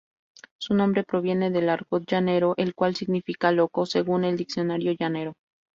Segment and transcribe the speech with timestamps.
[0.59, 5.35] Su nombre proviene del argot llanero, el cual significa ‘loco’, según el diccionario llanero.